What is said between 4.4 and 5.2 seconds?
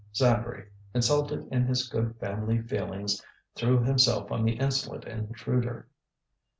the insolent